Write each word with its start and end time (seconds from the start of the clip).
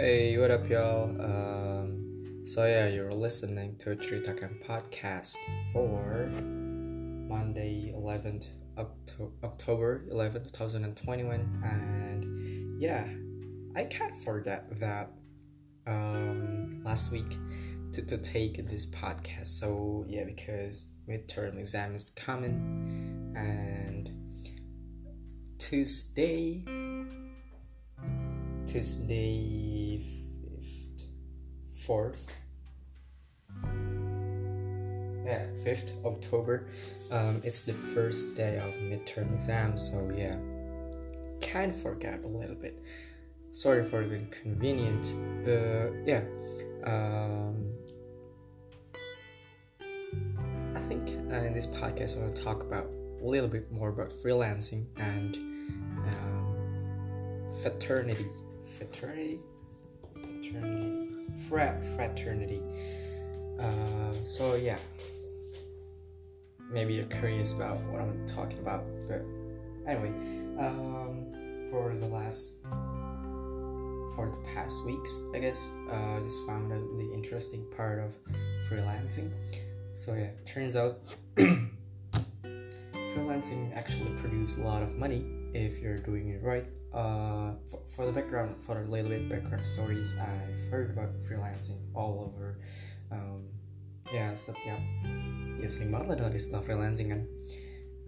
Hey, 0.00 0.38
what 0.38 0.50
up, 0.50 0.66
y'all? 0.66 1.10
Um, 1.20 2.40
so 2.46 2.64
yeah, 2.64 2.86
you're 2.86 3.12
listening 3.12 3.76
to 3.80 3.96
Ceritakan 3.96 4.64
podcast 4.66 5.36
for 5.74 6.30
Monday, 7.28 7.92
11th 7.94 8.48
Octo- 8.78 9.30
October 9.44 10.06
11, 10.10 10.44
2021, 10.44 11.62
and 11.62 12.80
yeah, 12.80 13.06
I 13.76 13.84
can't 13.84 14.16
forget 14.16 14.74
that 14.80 15.12
um, 15.86 16.82
last 16.82 17.12
week 17.12 17.36
to, 17.92 18.00
to 18.06 18.16
take 18.16 18.70
this 18.70 18.86
podcast. 18.86 19.48
So 19.48 20.06
yeah, 20.08 20.24
because 20.24 20.94
midterm 21.10 21.58
exam 21.58 21.94
is 21.94 22.10
coming, 22.12 23.34
and 23.36 24.10
Tuesday, 25.58 26.64
Tuesday, 28.66 29.98
fifth, 29.98 31.04
fourth, 31.84 32.26
yeah, 35.24 35.46
fifth 35.64 35.94
October. 36.04 36.68
Um, 37.10 37.40
it's 37.44 37.62
the 37.62 37.72
first 37.72 38.36
day 38.36 38.58
of 38.58 38.74
midterm 38.74 39.32
exam, 39.34 39.76
so 39.76 40.10
yeah, 40.16 40.36
kind 41.40 41.72
of 41.72 41.80
forgot 41.80 42.24
a 42.24 42.28
little 42.28 42.56
bit. 42.56 42.82
Sorry 43.52 43.82
for 43.82 44.06
the 44.06 44.16
inconvenience, 44.16 45.12
but 45.44 45.92
yeah. 46.06 46.22
Um, 46.84 47.72
I 50.74 50.78
think 50.78 51.10
uh, 51.30 51.36
in 51.44 51.52
this 51.52 51.66
podcast 51.66 52.18
I 52.18 52.22
want 52.24 52.36
to 52.36 52.42
talk 52.42 52.62
about 52.62 52.86
a 53.20 53.24
little 53.24 53.48
bit 53.48 53.70
more 53.70 53.90
about 53.90 54.10
freelancing 54.10 54.86
and 54.96 55.36
um, 56.14 57.50
fraternity, 57.60 58.26
fraternity, 58.78 59.40
fraternity, 60.12 61.16
frat, 61.48 61.82
fraternity. 61.96 62.60
Uh, 63.58 64.12
so 64.24 64.54
yeah, 64.54 64.78
maybe 66.70 66.94
you're 66.94 67.04
curious 67.06 67.54
about 67.54 67.82
what 67.84 68.00
I'm 68.00 68.26
talking 68.26 68.58
about, 68.58 68.84
but 69.06 69.22
anyway, 69.86 70.12
um, 70.58 71.26
for 71.70 71.94
the 71.94 72.06
last 72.06 72.56
for 74.14 74.28
the 74.28 74.52
past 74.54 74.84
weeks, 74.84 75.22
I 75.34 75.38
guess, 75.38 75.72
uh, 75.90 76.16
I 76.16 76.20
just 76.24 76.44
found 76.46 76.72
out 76.72 76.82
the 76.96 77.12
interesting 77.14 77.64
part 77.76 78.00
of 78.00 78.14
freelancing. 78.68 79.30
So 79.94 80.14
yeah, 80.14 80.30
turns 80.46 80.76
out 80.76 81.00
freelancing 82.94 83.76
actually 83.76 84.10
produces 84.16 84.58
a 84.58 84.64
lot 84.64 84.82
of 84.82 84.96
money 84.96 85.24
if 85.54 85.78
you're 85.78 85.98
doing 85.98 86.28
it 86.28 86.42
right. 86.42 86.66
Uh, 86.92 87.54
for, 87.70 87.80
for 87.86 88.06
the 88.06 88.12
background, 88.12 88.60
for 88.62 88.82
a 88.82 88.84
little 88.84 89.10
bit 89.10 89.28
background 89.28 89.64
stories, 89.64 90.18
I've 90.18 90.70
heard 90.70 90.90
about 90.90 91.14
freelancing 91.18 91.78
all 91.94 92.26
over. 92.26 92.58
Um, 93.10 93.46
ya 94.10 94.34
setiap 94.34 94.82
ya 95.62 95.68
sering 95.70 95.94
banget 95.94 96.06
lah 96.10 96.16
dengar 96.18 96.34
istilah 96.34 96.62
freelancing 96.66 97.14
kan. 97.14 97.22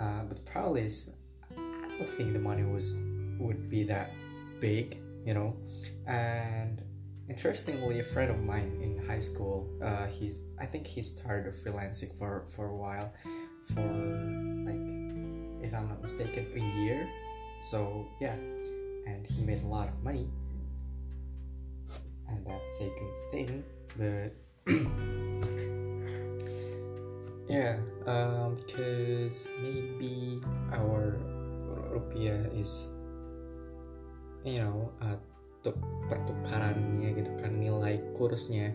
Uh, 0.03 0.23
but 0.27 0.43
problem 0.43 0.83
is, 0.83 1.15
I 1.55 1.87
don't 1.95 2.11
think 2.11 2.35
the 2.35 2.43
money 2.43 2.67
was 2.67 2.99
would 3.39 3.71
be 3.71 3.87
that 3.87 4.11
big, 4.59 4.99
you 5.23 5.35
know. 5.35 5.55
And 6.11 6.83
interestingly, 7.31 8.03
a 8.03 8.07
friend 8.07 8.35
of 8.35 8.43
mine 8.43 8.83
in 8.83 8.99
high 9.07 9.23
school, 9.23 9.71
uh, 9.79 10.11
he's 10.11 10.43
I 10.59 10.67
think 10.67 10.91
he 10.91 11.07
started 11.07 11.55
freelancing 11.55 12.19
for 12.19 12.51
for 12.51 12.67
a 12.67 12.77
while, 12.77 13.15
for 13.71 13.87
like 14.67 14.83
if 15.63 15.71
I'm 15.71 15.87
not 15.87 16.03
mistaken, 16.03 16.51
a 16.51 16.63
year. 16.83 17.07
So 17.63 18.11
yeah, 18.19 18.35
and 19.07 19.27
he 19.27 19.43
made 19.43 19.63
a 19.63 19.67
lot 19.67 19.89
of 19.89 19.97
money, 20.03 20.29
and 22.29 22.47
that's 22.47 22.81
a 22.81 22.89
good 22.89 23.17
thing. 23.31 23.65
But 23.97 24.33
yeah, 27.49 27.77
um, 28.07 28.57
because 28.57 29.49
maybe 29.61 30.41
our 30.73 31.19
rupiah 31.93 32.49
is, 32.57 32.89
you 34.45 34.61
know, 34.61 34.91
uh, 35.03 35.17
pertukarannya 36.11 37.15
gitu 37.15 37.33
kan 37.39 37.55
nilai 37.55 38.03
kursnya 38.19 38.75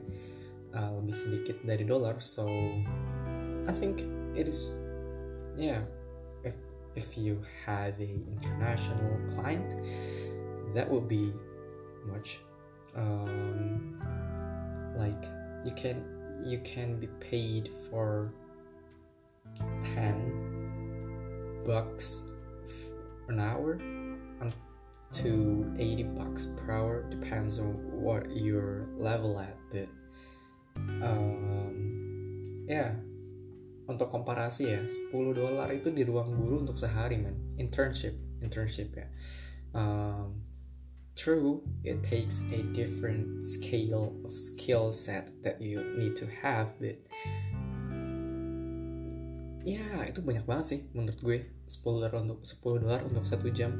uh, 0.72 0.96
lebih 1.00 1.16
sedikit 1.16 1.58
dari 1.68 1.84
dolar 1.84 2.16
so 2.24 2.48
I 3.68 3.74
think 3.76 4.08
it 4.40 4.48
is 4.48 4.72
yeah 5.60 5.84
if, 6.98 7.18
you 7.18 7.42
have 7.66 8.00
a 8.00 8.10
international 8.28 9.20
client 9.36 9.76
that 10.74 10.90
would 10.90 11.08
be 11.08 11.34
much 12.06 12.40
um, 12.96 14.00
like 14.98 15.24
you 15.64 15.72
can 15.72 16.04
you 16.44 16.60
can 16.60 17.00
be 17.00 17.08
paid 17.20 17.70
for 17.90 18.34
10 19.96 21.64
bucks 21.66 22.24
an 23.28 23.40
hour 23.40 23.74
and 23.74 24.54
to 25.12 25.74
80 25.80 26.04
bucks 26.04 26.46
per 26.58 26.72
hour 26.72 27.04
depends 27.10 27.60
on 27.60 27.74
what 28.02 28.30
your 28.36 28.88
level 28.98 29.40
at 29.40 29.56
but 29.72 29.88
um, 31.04 32.66
yeah. 32.68 32.92
Untuk 33.88 34.12
komparasi 34.12 34.64
ya 34.68 34.82
10 34.84 35.16
dolar 35.32 35.72
itu 35.72 35.88
di 35.90 36.04
ruang 36.04 36.28
guru 36.36 36.64
untuk 36.68 36.76
sehari 36.76 37.16
man. 37.18 37.36
Internship 37.56 38.14
internship 38.44 38.92
ya. 38.94 39.08
Um, 39.72 40.44
true 41.18 41.66
it 41.82 42.06
takes 42.06 42.52
a 42.54 42.62
different 42.76 43.42
scale 43.42 44.14
of 44.22 44.32
skill 44.32 44.94
set 44.94 45.34
that 45.42 45.58
you 45.58 45.82
need 45.98 46.14
to 46.14 46.30
have 46.46 46.78
but 46.78 47.02
ya 49.66 50.06
itu 50.06 50.22
banyak 50.22 50.46
banget 50.46 50.66
sih 50.68 50.80
menurut 50.92 51.20
gue. 51.24 51.40
10 51.68 51.84
dolar 51.84 52.12
untuk 52.16 52.40
10 52.48 52.84
dolar 52.84 53.02
untuk 53.04 53.24
satu 53.28 53.52
jam. 53.52 53.76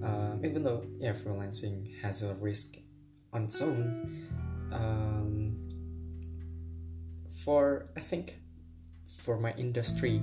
Um, 0.00 0.40
even 0.42 0.64
though 0.64 0.82
yeah 0.98 1.12
freelancing 1.12 1.90
has 2.00 2.24
a 2.24 2.32
risk 2.40 2.78
on 3.34 3.46
its 3.46 3.60
own. 3.62 4.06
Um, 4.70 5.50
for 7.40 7.88
i 7.96 8.00
think 8.00 8.36
for 9.20 9.38
my 9.38 9.52
industry 9.58 10.22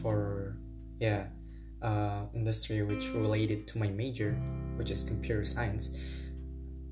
for 0.00 0.56
yeah 0.98 1.26
uh, 1.82 2.22
industry 2.34 2.82
which 2.82 3.08
related 3.10 3.66
to 3.66 3.78
my 3.78 3.88
major 3.88 4.32
which 4.76 4.90
is 4.90 5.04
computer 5.04 5.44
science 5.44 5.96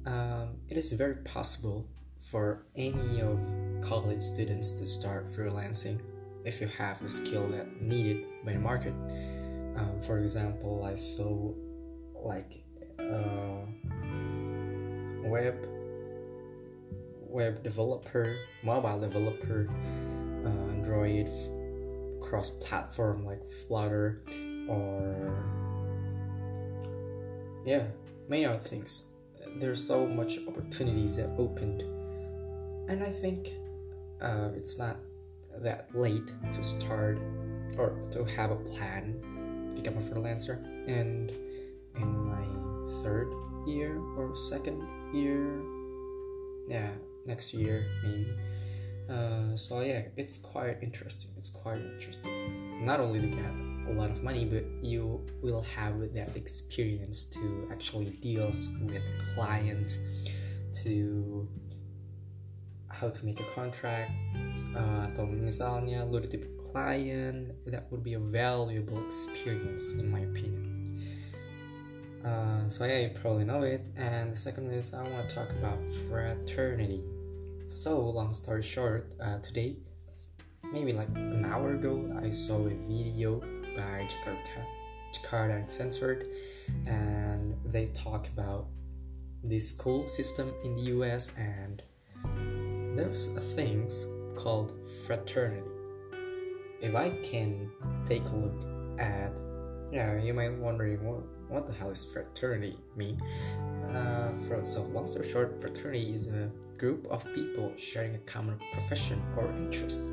um, 0.07 0.57
it 0.69 0.77
is 0.77 0.93
very 0.93 1.17
possible 1.17 1.89
for 2.31 2.67
any 2.77 3.21
of 3.21 3.39
college 3.83 4.23
students 4.23 4.73
to 4.73 4.87
start 4.87 5.27
freelancing 5.27 6.01
if 6.45 6.61
you 6.61 6.69
have 6.69 7.03
a 7.03 7.09
skill 7.09 7.47
that 7.49 7.83
needed 7.83 8.25
by 8.45 8.53
the 8.53 8.59
market. 8.59 8.95
Um, 9.77 10.01
for 10.01 10.19
example 10.19 10.85
i 10.85 10.95
saw 10.95 11.53
like 12.15 12.63
uh, 12.99 13.61
web 15.25 15.55
web 17.31 17.63
developer, 17.63 18.37
mobile 18.63 19.01
developer, 19.01 19.69
uh, 20.45 20.49
Android 20.49 21.31
cross 22.21 22.51
platform 22.51 23.25
like 23.25 23.47
Flutter 23.47 24.23
or 24.69 25.45
yeah, 27.65 27.85
many 28.29 28.47
other 28.47 28.59
things. 28.59 29.09
There's 29.57 29.85
so 29.85 30.07
much 30.07 30.39
opportunities 30.47 31.17
that 31.17 31.35
opened, 31.37 31.83
and 32.89 33.03
I 33.03 33.11
think 33.11 33.55
uh, 34.21 34.51
it's 34.55 34.79
not 34.79 34.97
that 35.59 35.89
late 35.95 36.33
to 36.53 36.63
start 36.63 37.19
or 37.77 37.97
to 38.11 38.25
have 38.25 38.51
a 38.51 38.57
plan 38.57 39.21
to 39.75 39.83
become 39.83 39.99
a 39.99 40.01
freelancer 40.01 40.65
and 40.89 41.31
in 41.97 42.25
my 42.27 43.03
third 43.03 43.33
year 43.67 43.99
or 44.17 44.35
second 44.35 44.87
year 45.13 45.61
yeah 46.69 46.91
next 47.27 47.53
year 47.53 47.85
maybe 48.03 48.27
uh, 49.11 49.57
so 49.57 49.81
yeah 49.81 50.03
it's 50.17 50.39
quite 50.39 50.79
interesting 50.83 51.31
it's 51.37 51.51
quite 51.51 51.81
interesting 51.81 52.85
not 52.85 53.01
only 53.01 53.21
to 53.21 53.27
get 53.27 53.53
a 53.89 53.93
lot 53.93 54.11
of 54.11 54.23
money 54.23 54.45
but 54.45 54.65
you 54.83 55.27
will 55.43 55.63
have 55.77 55.99
that 56.15 56.37
experience 56.37 57.25
to 57.25 57.69
actually 57.73 58.11
deal 58.23 58.47
with 58.87 59.03
clients 59.35 59.99
to 60.73 61.49
how 62.89 63.09
to 63.09 63.27
make 63.27 63.41
a 63.41 63.49
contract 63.55 64.13
uh, 64.77 65.07
atau 65.11 65.27
misalnya 65.27 66.07
tipe 66.29 66.47
client 66.71 67.51
that 67.67 67.91
would 67.91 68.03
be 68.03 68.15
a 68.15 68.23
valuable 68.23 68.99
experience 69.03 69.93
in 69.99 70.07
my 70.07 70.21
opinion 70.21 70.81
uh, 72.25 72.69
so 72.69 72.85
yeah, 72.85 72.99
you 72.99 73.11
probably 73.11 73.45
know 73.45 73.63
it. 73.63 73.83
And 73.97 74.33
the 74.33 74.37
second 74.37 74.73
is 74.73 74.93
I 74.95 75.03
want 75.03 75.29
to 75.29 75.35
talk 75.35 75.51
about 75.51 75.79
fraternity. 76.09 77.03
So 77.71 78.01
long 78.01 78.35
story 78.35 78.63
short, 78.63 79.13
uh, 79.23 79.39
today, 79.39 79.77
maybe 80.73 80.91
like 80.91 81.07
an 81.15 81.45
hour 81.45 81.75
ago, 81.75 82.03
I 82.21 82.33
saw 82.33 82.67
a 82.67 82.75
video 82.89 83.39
by 83.77 84.09
Jakarta, 84.11 84.67
Jakarta 85.15 85.55
Uncensored, 85.55 86.27
and 86.89 87.57
they 87.65 87.87
talk 87.95 88.27
about 88.27 88.67
the 89.45 89.61
school 89.61 90.09
system 90.09 90.53
in 90.65 90.75
the 90.75 90.81
US, 90.99 91.33
and 91.39 91.81
there's 92.97 93.29
things 93.55 94.09
called 94.35 94.73
fraternity. 95.07 95.71
If 96.81 96.97
I 96.97 97.11
can 97.23 97.71
take 98.05 98.25
a 98.25 98.35
look 98.35 98.67
at, 98.99 99.31
yeah, 99.93 100.21
you 100.21 100.35
might 100.35 100.59
wondering 100.59 101.05
what 101.07 101.23
what 101.49 101.67
the 101.69 101.73
hell 101.73 101.91
is 101.91 102.05
fraternity 102.05 102.79
mean? 102.97 103.21
Uh, 103.91 104.31
so 104.63 104.83
long 104.95 105.07
story 105.07 105.29
short, 105.29 105.61
fraternity 105.61 106.13
is 106.13 106.29
a 106.29 106.51
group 106.79 107.07
of 107.11 107.27
people 107.35 107.73
sharing 107.77 108.15
a 108.15 108.23
common 108.25 108.59
profession 108.73 109.21
or 109.37 109.51
interest. 109.57 110.13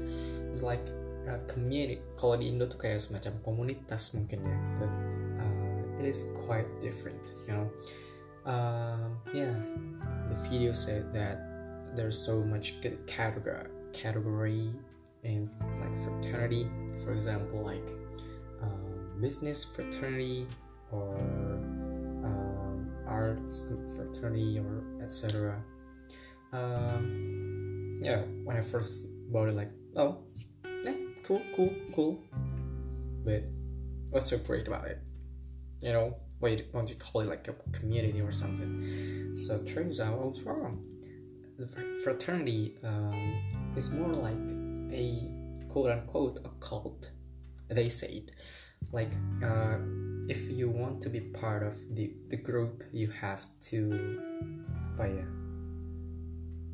It's 0.51 0.63
like 0.63 0.81
a 1.27 1.37
community. 1.45 2.01
Kalau 2.17 2.39
di 2.39 2.49
Indo 2.49 2.65
tuh 2.65 2.79
kayak 2.81 2.97
semacam 2.97 3.37
komunitas 3.45 4.17
mungkin 4.17 4.41
ya, 4.41 4.57
but 4.81 4.91
uh, 5.37 6.01
it 6.01 6.05
is 6.09 6.33
quite 6.47 6.65
different, 6.81 7.21
you 7.45 7.53
know. 7.53 7.65
Um, 8.47 9.19
yeah, 9.35 9.53
the 10.31 10.37
video 10.47 10.71
said 10.71 11.11
that 11.11 11.43
there's 11.93 12.17
so 12.17 12.41
much 12.41 12.79
good 12.79 12.95
category 13.05 13.67
category 13.91 14.71
in 15.23 15.49
like 15.77 15.95
fraternity, 16.01 16.65
for 17.03 17.11
example, 17.11 17.61
like 17.61 17.83
um, 18.63 19.19
business 19.19 19.63
fraternity 19.63 20.47
or 20.91 21.19
um, 23.17 23.37
arts 23.37 23.67
fraternity 23.95 24.59
or 24.59 24.83
etc. 25.03 25.61
Um, 26.53 27.99
yeah, 28.01 28.21
when 28.43 28.57
I 28.57 28.61
first 28.61 29.07
bought 29.31 29.49
it, 29.49 29.55
like, 29.55 29.71
oh, 29.95 30.19
yeah, 30.83 30.93
cool, 31.23 31.41
cool, 31.55 31.73
cool. 31.93 32.23
But 33.25 33.43
what's 34.09 34.29
so 34.29 34.37
great 34.37 34.67
about 34.67 34.87
it? 34.87 34.99
You 35.81 35.93
know, 35.93 36.17
why 36.39 36.57
don't 36.73 36.89
you 36.89 36.95
call 36.95 37.21
it 37.21 37.27
like 37.27 37.47
a 37.47 37.53
community 37.77 38.21
or 38.21 38.31
something? 38.31 39.35
So 39.35 39.61
turns 39.63 39.99
out 39.99 40.13
I 40.13 40.25
was 40.25 40.41
wrong. 40.43 40.83
The 41.57 41.67
fraternity 42.03 42.77
um, 42.83 43.73
is 43.75 43.91
more 43.93 44.13
like 44.13 44.37
a 44.91 45.27
quote 45.69 45.91
unquote 45.91 46.39
a 46.45 46.49
cult. 46.59 47.11
They 47.69 47.89
say 47.89 48.07
it. 48.07 48.31
Like, 48.91 49.11
uh, 49.43 49.77
if 50.27 50.49
you 50.49 50.69
want 50.69 51.01
to 51.01 51.09
be 51.09 51.21
part 51.21 51.63
of 51.63 51.75
the, 51.95 52.11
the 52.29 52.37
group, 52.37 52.83
you 52.91 53.09
have 53.11 53.45
to 53.71 54.19
by 54.97 55.09
uh, 55.09 55.23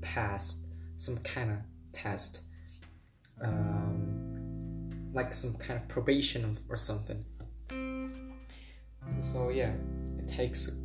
pass 0.02 0.66
some 0.98 1.18
kind 1.18 1.52
of 1.52 1.58
test, 1.92 2.42
um, 3.42 4.90
like 5.14 5.34
some 5.34 5.54
kind 5.56 5.80
of 5.80 5.88
probation 5.88 6.56
or 6.70 6.78
something. 6.78 7.24
So 9.20 9.50
yeah, 9.50 9.74
it 10.18 10.28
takes 10.28 10.80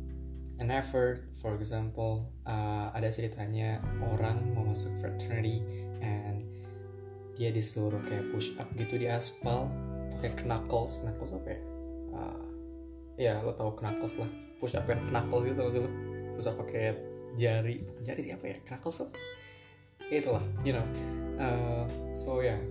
an 0.59 0.69
effort. 0.71 1.25
For 1.41 1.55
example, 1.55 2.29
uh, 2.45 2.91
ada 2.91 3.07
ceritanya 3.09 3.79
orang 4.13 4.53
mau 4.53 4.67
masuk 4.67 4.91
fraternity 4.99 5.63
and 6.03 6.43
dia 7.39 7.49
disuruh 7.49 8.03
kayak 8.03 8.27
push 8.35 8.51
up 8.59 8.67
gitu 8.75 8.99
di 8.99 9.07
aspal 9.07 9.71
pakai 10.19 10.43
knuckles. 10.43 11.07
Knuckles 11.07 11.31
apa 11.31 11.47
ya? 11.47 11.59
Uh, 12.11 12.43
ya 13.15 13.33
lo 13.39 13.55
tau 13.55 13.71
knuckles 13.79 14.19
lah. 14.19 14.29
Push 14.59 14.75
up 14.75 14.85
yang 14.91 14.99
knuckles 15.15 15.47
gitu 15.47 15.61
sih 15.71 15.79
lo. 15.79 15.89
Push 16.35 16.47
up 16.51 16.55
pakai 16.59 16.99
jari. 17.39 17.79
Jari 18.03 18.21
siapa 18.21 18.45
ya? 18.51 18.57
Knuckles 18.67 19.07
lah 19.07 19.11
ya 20.09 20.17
itulah 20.19 20.43
you 20.65 20.73
know. 20.75 20.85
Uh, 21.39 21.85
so 22.11 22.43
ya. 22.43 22.57
Yeah. 22.57 22.61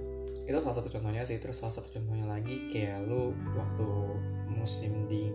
itu 0.49 0.65
salah 0.65 0.77
satu 0.77 0.89
contohnya 0.93 1.23
sih. 1.25 1.41
Terus 1.41 1.61
salah 1.61 1.73
satu 1.73 1.89
contohnya 1.93 2.29
lagi 2.29 2.69
kayak 2.69 3.09
lo 3.09 3.33
waktu 3.57 3.89
musim 4.53 5.09
di 5.09 5.33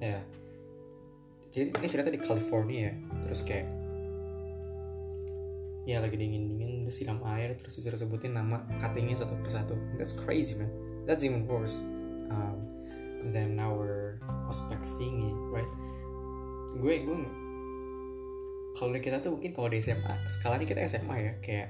ya. 0.00 0.20
Jadi 1.52 1.72
ini 1.72 1.86
cerita 1.88 2.12
di 2.12 2.20
California 2.20 2.92
ya. 2.92 2.94
Terus 3.24 3.40
kayak 3.44 3.68
ya 5.86 6.02
lagi 6.02 6.18
dingin 6.18 6.50
dingin 6.50 6.82
terus 6.82 6.98
siram 6.98 7.22
air 7.30 7.54
terus 7.54 7.78
disuruh 7.78 7.94
sebutin 7.94 8.34
nama 8.34 8.64
cuttingnya 8.80 9.20
satu 9.20 9.38
persatu. 9.40 9.76
That's 10.00 10.16
crazy 10.16 10.56
man 10.56 10.95
that's 11.06 11.22
even 11.22 11.46
worse. 11.46 11.86
Um, 12.26 12.66
than 13.32 13.58
our 13.58 14.18
ospec 14.46 14.78
thingy 14.98 15.32
right? 15.50 15.68
Gue 16.76 17.02
gue 17.02 17.18
kalau 18.76 18.92
di 18.92 19.00
kita 19.00 19.24
tuh 19.24 19.32
mungkin 19.32 19.56
kalau 19.56 19.72
di 19.72 19.80
SMA 19.80 20.28
skalanya 20.28 20.66
kita 20.68 20.80
SMA 20.84 21.16
ya 21.16 21.32
kayak 21.40 21.68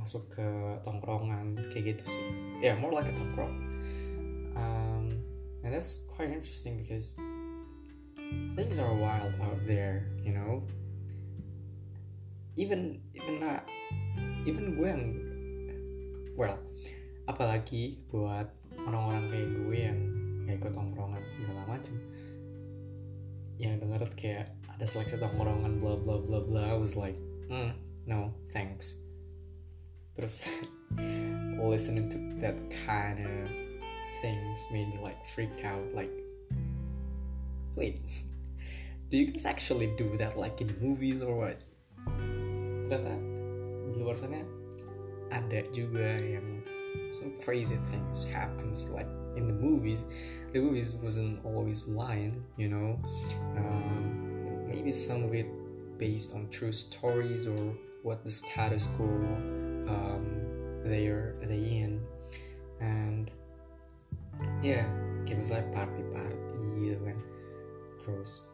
masuk 0.00 0.32
ke 0.32 0.48
tongkrongan 0.82 1.60
kayak 1.70 1.94
gitu 1.94 2.04
sih. 2.16 2.26
Yeah 2.64 2.74
more 2.80 2.90
like 2.90 3.06
a 3.06 3.14
tongkrong. 3.14 3.52
Um, 4.56 5.04
and 5.62 5.70
that's 5.70 6.08
quite 6.12 6.32
interesting 6.32 6.80
because 6.80 7.14
things 8.56 8.80
are 8.80 8.96
wild 8.96 9.36
out 9.44 9.60
there 9.68 10.08
you 10.24 10.32
know? 10.32 10.64
Even 12.56 13.00
even 13.12 13.40
not 13.40 13.68
even 14.48 14.76
gue 14.76 14.88
yang 14.88 15.04
well 16.36 16.56
apalagi 17.26 18.02
buat 18.10 18.50
orang-orang 18.88 19.24
kayak 19.30 19.48
gue 19.54 19.78
yang 19.78 20.00
kayak 20.46 20.56
ikut 20.58 20.72
tongkrongan 20.74 21.22
segala 21.30 21.62
macam 21.70 21.94
yang 23.60 23.78
denger 23.78 24.10
kayak 24.18 24.50
ada 24.72 24.84
seleksi 24.88 25.20
tongkrongan 25.20 25.78
bla 25.78 25.94
bla 26.00 26.18
bla 26.18 26.38
bla. 26.42 26.62
I 26.72 26.76
was 26.78 26.98
like 26.98 27.16
mm, 27.52 27.70
no 28.08 28.34
thanks. 28.50 29.06
Terus 30.18 30.42
listening 31.62 32.10
to 32.10 32.18
that 32.42 32.58
kind 32.84 33.22
of 33.22 33.46
things 34.20 34.58
made 34.74 34.90
me 34.90 34.98
like 34.98 35.18
freaked 35.24 35.62
out 35.64 35.82
like 35.94 36.10
wait 37.78 38.02
do 39.12 39.20
you 39.20 39.28
guys 39.28 39.44
actually 39.44 39.92
do 40.00 40.16
that 40.16 40.40
like 40.40 40.64
in 40.64 40.72
movies 40.80 41.20
or 41.20 41.36
what? 41.36 41.60
Ternyata 42.88 43.12
di 43.92 44.00
luar 44.00 44.16
sana 44.16 44.40
ada 45.28 45.60
juga 45.68 46.16
yang 46.16 46.61
some 47.10 47.38
crazy 47.40 47.76
things 47.90 48.24
happens 48.24 48.90
like 48.90 49.08
in 49.36 49.46
the 49.46 49.52
movies. 49.52 50.06
The 50.50 50.60
movies 50.60 50.94
wasn't 50.94 51.44
always 51.44 51.88
lying 51.88 52.44
you 52.56 52.68
know? 52.68 53.00
Um, 53.56 54.68
maybe 54.68 54.92
some 54.92 55.24
of 55.24 55.34
it 55.34 55.46
based 55.98 56.34
on 56.34 56.48
true 56.50 56.72
stories 56.72 57.46
or 57.46 57.74
what 58.02 58.24
the 58.24 58.30
status 58.30 58.88
quo 58.96 59.06
um, 59.88 60.82
they 60.84 61.06
are 61.06 61.36
they 61.42 61.56
in. 61.56 62.00
And 62.80 63.30
yeah 64.62 64.86
games 65.26 65.50
like 65.50 65.66
party 65.74 66.02
party 66.10 66.94
kan 67.02 67.18
terus 68.02 68.50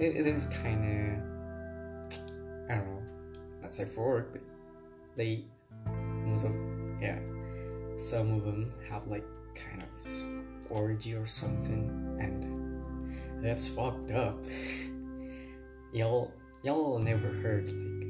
it, 0.00 0.16
it 0.16 0.26
is 0.26 0.48
kind 0.64 0.80
of 0.80 0.96
I 2.68 2.80
don't 2.80 2.88
know 2.88 3.02
not 3.60 3.72
safe 3.74 3.92
for 3.92 4.32
but 4.32 4.40
they 5.16 5.44
most 6.24 6.48
of 6.48 6.54
yeah, 7.02 7.18
some 7.98 8.30
of 8.38 8.46
them 8.46 8.70
have 8.86 9.10
like 9.10 9.26
kind 9.58 9.82
of 9.82 9.90
orgy 10.70 11.18
or 11.18 11.26
something, 11.26 11.90
and 12.22 12.46
that's 13.42 13.66
fucked 13.66 14.14
up. 14.14 14.38
y'all 15.92 16.30
y'all 16.62 17.02
never 17.02 17.28
heard 17.42 17.66
like 17.66 18.02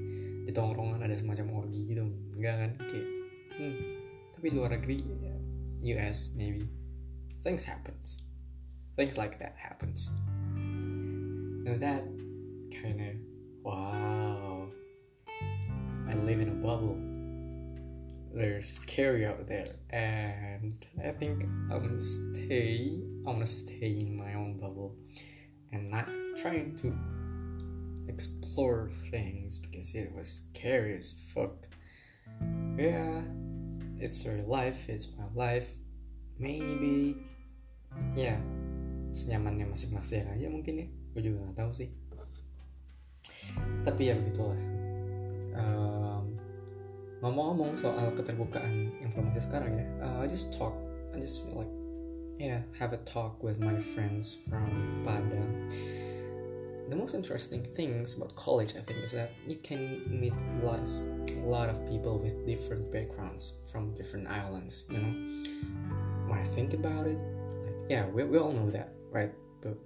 di 0.42 0.52
tongkrongan 0.52 1.00
ada 1.00 1.14
semacam 1.16 1.64
orgi 1.64 1.87
gitu 1.87 2.02
enggak 2.34 2.54
kan 2.58 2.70
kayak 2.90 3.06
hmm, 3.56 3.75
tapi 4.34 4.46
luar 4.52 4.75
negeri 4.76 5.00
US 5.96 6.37
maybe. 6.38 6.68
Things 7.42 7.66
happens. 7.66 8.22
Things 8.94 9.18
like 9.18 9.38
that 9.42 9.58
happens. 9.58 10.14
And 10.54 11.80
that 11.82 12.06
kind 12.70 13.00
of 13.02 13.14
wow. 13.66 14.70
I 16.06 16.14
live 16.22 16.38
in 16.38 16.49
a 16.54 16.58
bubble. 16.62 17.12
There's 18.33 18.81
scary 18.81 19.29
out 19.29 19.45
there, 19.47 19.77
and 19.93 20.73
I 21.05 21.12
think 21.12 21.45
I'm 21.69 22.01
stay. 22.01 22.97
I'm 23.29 23.37
gonna 23.37 23.47
stay 23.47 24.09
in 24.09 24.17
my 24.17 24.33
own 24.35 24.57
bubble, 24.57 24.97
and 25.71 25.93
not 25.93 26.09
trying 26.41 26.73
to 26.81 26.97
explore 28.09 28.89
things 29.12 29.61
because 29.61 29.95
it 29.95 30.17
was 30.17 30.49
scary 30.49 30.97
as 30.97 31.12
fuck. 31.12 31.69
Yeah, 32.81 33.21
it's 34.01 34.25
your 34.25 34.41
life. 34.49 34.89
It's 34.89 35.12
my 35.21 35.29
life. 35.37 35.69
Maybe, 36.41 37.21
yeah, 38.17 38.41
senyamannya 39.12 39.69
masing-masing 39.69 40.25
aja 40.25 40.49
mungkin 40.49 40.75
ya. 40.81 40.87
Gue 41.12 41.21
juga 41.21 41.45
nggak 41.45 41.57
tahu 41.61 41.73
sih. 41.77 41.93
Tapi 43.85 44.09
ya 44.09 44.17
begitulah 44.17 44.57
um, 45.61 46.41
ngomong-ngomong 47.23 47.79
soal 47.79 48.11
keterbukaan 48.19 48.91
informasi 48.99 49.47
sekarang 49.47 49.79
ya 49.79 49.87
uh, 50.02 50.19
I 50.21 50.26
just 50.26 50.50
talk 50.50 50.75
I 51.14 51.23
just 51.23 51.47
like 51.55 51.71
yeah 52.43 52.67
have 52.75 52.91
a 52.91 53.00
talk 53.07 53.38
with 53.47 53.62
my 53.62 53.79
friends 53.95 54.35
from 54.50 54.67
Padang. 55.07 55.71
The 56.91 56.99
most 56.99 57.14
interesting 57.14 57.62
things 57.79 58.19
about 58.19 58.35
college 58.35 58.75
I 58.75 58.83
think 58.83 59.07
is 59.07 59.14
that 59.14 59.31
you 59.47 59.57
can 59.62 60.02
meet 60.11 60.35
lots 60.67 61.14
a 61.31 61.47
lot 61.47 61.71
of 61.71 61.79
people 61.87 62.19
with 62.19 62.35
different 62.43 62.91
backgrounds 62.91 63.62
from 63.71 63.95
different 63.95 64.26
islands 64.26 64.91
you 64.91 64.99
know? 64.99 65.14
When 66.26 66.43
I 66.43 66.45
think 66.45 66.75
about 66.75 67.07
it 67.07 67.23
like 67.62 67.79
yeah 67.87 68.11
we, 68.11 68.26
we 68.26 68.37
all 68.43 68.50
know 68.50 68.67
that 68.75 68.91
right? 69.14 69.31
But 69.62 69.79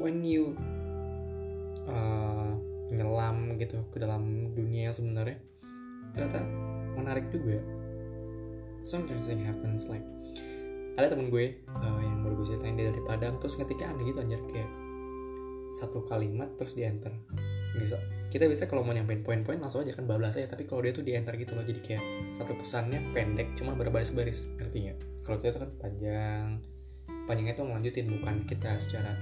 when 0.00 0.24
you 0.24 0.56
uh, 1.84 2.56
menyelam 2.88 3.60
gitu 3.60 3.84
ke 3.92 4.00
dalam 4.00 4.56
dunia 4.56 4.96
sebenarnya 4.96 5.51
ternyata 6.12 6.40
menarik 6.96 7.28
juga 7.32 7.58
some 8.86 9.08
interesting 9.08 9.42
happens 9.42 9.88
like 9.88 10.04
ada 11.00 11.08
temen 11.08 11.32
gue 11.32 11.64
uh, 11.72 12.00
yang 12.04 12.20
baru 12.20 12.40
gue 12.40 12.46
ceritain 12.52 12.76
dia 12.76 12.92
dari 12.92 13.02
Padang 13.02 13.40
terus 13.40 13.56
ngetiknya 13.56 13.96
aneh 13.96 14.04
gitu 14.12 14.18
anjir 14.20 14.40
kayak 14.52 14.70
satu 15.72 16.04
kalimat 16.04 16.52
terus 16.60 16.76
di 16.76 16.84
enter 16.84 17.16
bisa 17.72 17.96
kita 18.28 18.48
bisa 18.48 18.64
kalau 18.64 18.80
mau 18.80 18.96
nyampein 18.96 19.20
poin-poin 19.20 19.60
langsung 19.60 19.84
aja 19.84 19.92
kan 19.96 20.08
bablas 20.08 20.36
aja 20.40 20.48
tapi 20.48 20.64
kalau 20.64 20.84
dia 20.84 20.92
tuh 20.92 21.04
di 21.04 21.16
enter 21.16 21.36
gitu 21.36 21.52
loh 21.52 21.64
jadi 21.64 21.80
kayak 21.80 22.04
satu 22.32 22.56
pesannya 22.56 23.12
pendek 23.12 23.52
cuma 23.56 23.76
berbaris-baris 23.76 24.56
ngerti 24.56 24.88
nggak? 24.88 24.98
Kalau 25.20 25.36
kita 25.36 25.50
tuh 25.56 25.60
kan 25.68 25.70
panjang 25.76 26.46
panjangnya 27.28 27.54
tuh 27.60 27.68
melanjutin 27.68 28.08
bukan 28.08 28.48
kita 28.48 28.80
secara 28.80 29.20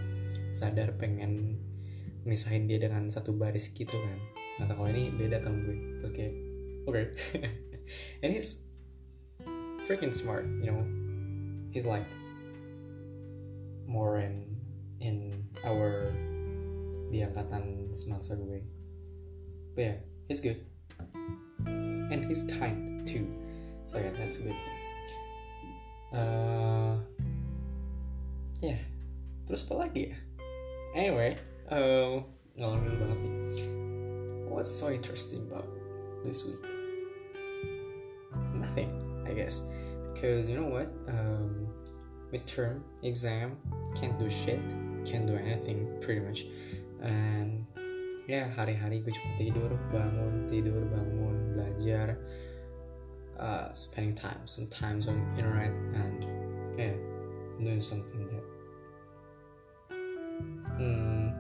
sadar 0.55 0.95
pengen 0.95 1.59
misahin 2.23 2.71
dia 2.71 2.79
dengan 2.79 3.11
satu 3.11 3.35
baris 3.35 3.75
gitu 3.75 3.95
kan. 3.95 4.19
Nah 4.63 4.71
kalau 4.71 4.91
ini 4.95 5.11
beda 5.11 5.43
temen 5.43 5.59
gue 5.67 5.77
terus 6.03 6.13
kayak 6.15 6.35
okay. 6.89 7.13
and 8.23 8.33
he's 8.33 8.67
freaking 9.85 10.15
smart 10.15 10.47
you 10.63 10.71
know. 10.71 10.85
He's 11.71 11.87
like 11.87 12.07
more 13.87 14.19
in 14.19 14.47
in 15.01 15.45
our 15.65 16.13
di 17.11 17.27
angkatan 17.27 17.91
semasa 17.91 18.39
gue 18.39 18.63
but 19.75 19.83
yeah 19.83 19.99
he's 20.29 20.41
good. 20.41 20.61
And 22.11 22.27
he's 22.27 22.47
kind 22.47 23.07
too. 23.07 23.27
So 23.85 23.99
yeah 23.99 24.15
that's 24.15 24.39
a 24.39 24.51
good 24.51 24.59
thing. 24.59 24.81
Uh, 26.11 26.95
yeah. 28.63 28.83
Terus 29.47 29.63
apa 29.67 29.87
lagi 29.87 30.15
ya? 30.15 30.19
Anyway 30.95 31.39
uh, 31.71 32.19
ngalamin 32.59 32.99
banget 32.99 33.19
sih 33.23 33.33
what's 34.51 34.69
so 34.69 34.91
interesting 34.91 35.47
about 35.47 35.65
this 36.25 36.47
week. 36.47 36.65
Nothing 38.55 38.91
I 39.29 39.33
guess. 39.33 39.69
Because 40.13 40.49
you 40.49 40.57
know 40.57 40.69
what? 40.69 40.91
Um, 41.09 41.69
midterm 42.33 42.81
exam 43.03 43.57
can't 43.95 44.19
do 44.19 44.31
shit 44.31 44.61
can't 45.05 45.27
do 45.27 45.35
anything 45.35 45.89
pretty 46.01 46.21
much. 46.21 46.45
And 47.01 47.67
yeah, 48.29 48.53
hari-hari 48.55 49.01
gue 49.03 49.11
cuma 49.11 49.33
tidur 49.41 49.73
bangun 49.91 50.47
tidur 50.47 50.85
bangun 50.93 51.37
belajar 51.57 52.21
uh, 53.41 53.73
spending 53.73 54.15
time 54.15 54.45
sometimes 54.45 55.09
on 55.09 55.19
internet 55.35 55.73
and 55.97 56.23
yeah 56.79 56.95
doing 57.59 57.81
something 57.81 58.29
that 58.31 58.45
hmm, 60.79 61.35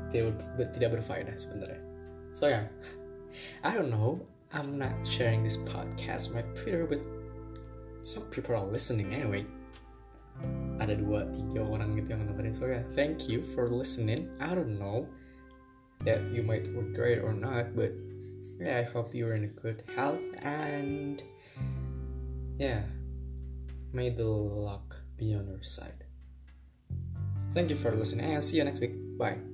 tidak 0.75 0.91
berfaedah 0.99 1.37
sebenarnya 1.39 1.81
so 2.35 2.49
yeah. 2.51 2.67
I 3.67 3.71
don't 3.71 3.93
know 3.95 4.27
I'm 4.51 4.79
not 4.79 5.07
sharing 5.07 5.43
this 5.43 5.57
podcast 5.57 6.31
on 6.31 6.43
my 6.43 6.45
Twitter 6.59 6.87
but 6.87 7.01
some 8.03 8.27
people 8.31 8.57
are 8.57 8.67
listening 8.67 9.15
anyway 9.15 9.47
ada 10.81 10.97
dua 10.97 11.29
tiga 11.29 11.61
orang 11.61 11.93
gitu 12.01 12.17
yang 12.17 12.25
nontonin 12.25 12.57
so 12.57 12.65
yeah 12.65 12.81
thank 12.97 13.29
you 13.29 13.45
for 13.53 13.69
listening 13.69 14.33
I 14.41 14.57
don't 14.57 14.81
know 14.81 15.05
that 16.05 16.21
you 16.33 16.43
might 16.43 16.67
regret 16.69 17.19
or 17.23 17.33
not, 17.33 17.77
but 17.77 17.93
yeah, 18.59 18.79
I 18.79 18.83
hope 18.83 19.15
you're 19.15 19.35
in 19.35 19.45
a 19.45 19.53
good 19.53 19.83
health 19.95 20.25
and 20.43 21.23
yeah, 22.59 22.83
may 23.93 24.11
the 24.11 24.25
luck 24.27 24.97
be 25.17 25.35
on 25.35 25.49
your 25.49 25.63
side. 25.63 26.05
Thank 27.53 27.71
you 27.71 27.77
for 27.77 27.95
listening 27.95 28.33
and 28.33 28.45
see 28.45 28.59
you 28.59 28.65
next 28.65 28.81
week. 28.81 28.95
Bye. 29.19 29.50